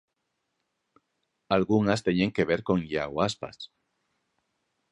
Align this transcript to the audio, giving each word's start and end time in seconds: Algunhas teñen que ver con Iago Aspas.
Algunhas 1.55 2.03
teñen 2.07 2.31
que 2.35 2.47
ver 2.49 2.61
con 2.67 2.77
Iago 2.91 3.17
Aspas. 3.27 3.57